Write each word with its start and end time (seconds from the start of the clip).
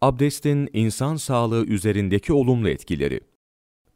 Abdestin 0.00 0.70
insan 0.72 1.16
sağlığı 1.16 1.66
üzerindeki 1.66 2.32
olumlu 2.32 2.68
etkileri. 2.68 3.20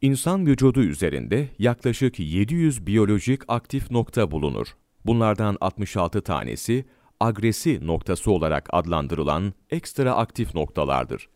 İnsan 0.01 0.45
vücudu 0.45 0.81
üzerinde 0.81 1.49
yaklaşık 1.59 2.19
700 2.19 2.87
biyolojik 2.87 3.41
aktif 3.47 3.91
nokta 3.91 4.31
bulunur. 4.31 4.67
Bunlardan 5.05 5.57
66 5.61 6.21
tanesi 6.21 6.85
agresi 7.19 7.87
noktası 7.87 8.31
olarak 8.31 8.69
adlandırılan 8.73 9.53
ekstra 9.69 10.15
aktif 10.15 10.55
noktalardır. 10.55 11.29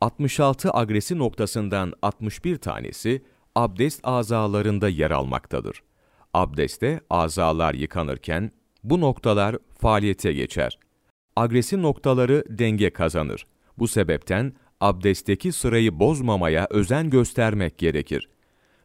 66 0.00 0.70
agresi 0.72 1.18
noktasından 1.18 1.92
61 2.02 2.56
tanesi 2.56 3.24
abdest 3.54 4.00
azalarında 4.02 4.88
yer 4.88 5.10
almaktadır. 5.10 5.82
Abdeste 6.34 7.00
azalar 7.10 7.74
yıkanırken 7.74 8.50
bu 8.84 9.00
noktalar 9.00 9.56
faaliyete 9.78 10.32
geçer. 10.32 10.78
Agresi 11.36 11.82
noktaları 11.82 12.44
denge 12.48 12.90
kazanır. 12.90 13.46
Bu 13.80 13.88
sebepten 13.88 14.52
abdestteki 14.80 15.52
sırayı 15.52 16.00
bozmamaya 16.00 16.66
özen 16.70 17.10
göstermek 17.10 17.78
gerekir. 17.78 18.28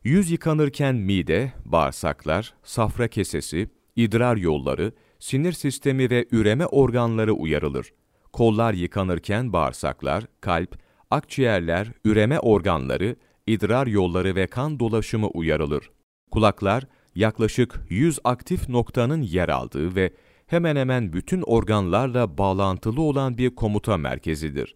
Yüz 0.04 0.32
yıkanırken 0.32 0.96
mide, 0.96 1.54
bağırsaklar, 1.66 2.54
safra 2.64 3.08
kesesi, 3.08 3.70
idrar 3.96 4.38
yolları, 4.38 4.92
sinir 5.20 5.52
sistemi 5.52 6.10
ve 6.10 6.26
üreme 6.32 6.66
organları 6.66 7.34
uyarılır. 7.34 7.94
Kollar 8.34 8.74
yıkanırken 8.74 9.54
bağırsaklar, 9.54 10.24
kalp, 10.42 10.80
akciğerler, 11.12 11.92
üreme 12.06 12.40
organları, 12.40 13.16
idrar 13.48 13.88
yolları 13.88 14.36
ve 14.36 14.48
kan 14.48 14.80
dolaşımı 14.80 15.28
uyarılır. 15.28 15.92
Kulaklar, 16.32 16.84
yaklaşık 17.16 17.80
100 17.90 18.20
aktif 18.24 18.70
noktanın 18.70 19.22
yer 19.22 19.50
aldığı 19.50 19.96
ve 19.96 20.14
hemen 20.48 20.76
hemen 20.76 21.14
bütün 21.14 21.42
organlarla 21.42 22.38
bağlantılı 22.38 23.02
olan 23.02 23.38
bir 23.38 23.56
komuta 23.56 23.98
merkezidir. 23.98 24.76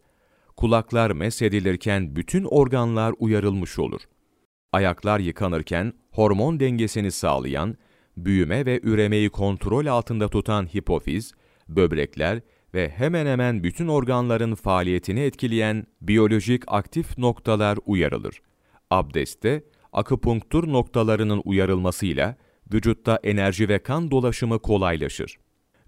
Kulaklar 0.59 1.11
mesedilirken 1.11 2.15
bütün 2.15 2.43
organlar 2.43 3.13
uyarılmış 3.19 3.79
olur. 3.79 4.01
Ayaklar 4.71 5.19
yıkanırken 5.19 5.93
hormon 6.11 6.59
dengesini 6.59 7.11
sağlayan, 7.11 7.77
büyüme 8.17 8.65
ve 8.65 8.79
üremeyi 8.83 9.29
kontrol 9.29 9.85
altında 9.85 10.29
tutan 10.29 10.65
hipofiz, 10.65 11.33
böbrekler 11.67 12.41
ve 12.73 12.89
hemen 12.89 13.25
hemen 13.25 13.63
bütün 13.63 13.87
organların 13.87 14.55
faaliyetini 14.55 15.19
etkileyen 15.19 15.85
biyolojik 16.01 16.63
aktif 16.67 17.17
noktalar 17.17 17.77
uyarılır. 17.85 18.41
Abdestte, 18.89 19.63
akupunktur 19.93 20.67
noktalarının 20.67 21.41
uyarılmasıyla 21.45 22.35
vücutta 22.73 23.19
enerji 23.23 23.69
ve 23.69 23.79
kan 23.79 24.11
dolaşımı 24.11 24.59
kolaylaşır. 24.59 25.37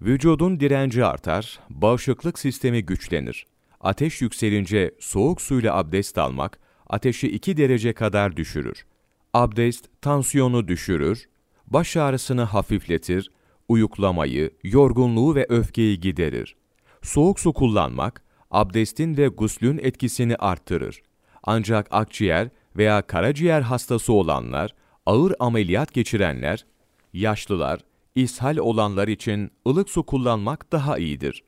Vücudun 0.02 0.60
direnci 0.60 1.06
artar, 1.06 1.60
bağışıklık 1.70 2.40
sistemi 2.40 2.86
güçlenir. 2.86 3.51
Ateş 3.82 4.22
yükselince 4.22 4.92
soğuk 5.00 5.42
suyla 5.42 5.78
abdest 5.78 6.18
almak, 6.18 6.60
ateşi 6.88 7.32
2 7.32 7.58
derece 7.58 7.94
kadar 7.94 8.38
düşürür. 8.38 8.86
Abdest, 9.34 9.86
tansiyonu 10.02 10.68
düşürür, 10.68 11.26
baş 11.68 11.98
ağrısını 11.98 12.42
hafifletir, 12.42 13.32
uyuklamayı, 13.68 14.52
yorgunluğu 14.64 15.36
ve 15.36 15.46
öfkeyi 15.50 16.00
giderir. 16.00 16.56
Soğuk 17.02 17.40
su 17.40 17.54
kullanmak, 17.54 18.24
abdestin 18.52 19.18
ve 19.18 19.28
guslün 19.28 19.78
etkisini 19.78 20.36
arttırır. 20.36 21.02
Ancak 21.44 21.88
akciğer 21.92 22.50
veya 22.78 23.02
karaciğer 23.02 23.62
hastası 23.62 24.14
olanlar, 24.14 24.76
ağır 25.06 25.34
ameliyat 25.40 25.94
geçirenler, 25.94 26.66
yaşlılar, 27.14 27.80
ishal 28.16 28.58
olanlar 28.58 29.08
için 29.08 29.52
ılık 29.68 29.90
su 29.90 30.04
kullanmak 30.04 30.72
daha 30.72 30.98
iyidir. 30.98 31.44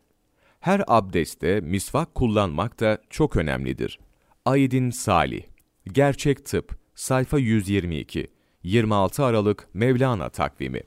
Her 0.64 0.84
abdestte 0.88 1.62
misvak 1.62 2.16
kullanmak 2.16 2.80
da 2.80 2.98
çok 3.10 3.36
önemlidir. 3.36 4.00
Aydin 4.46 4.90
Salih, 4.90 5.44
Gerçek 5.92 6.46
Tıp, 6.46 6.78
sayfa 6.96 7.40
122, 7.40 8.28
26 8.64 9.26
Aralık 9.26 9.68
Mevlana 9.74 10.30
takvimi. 10.30 10.82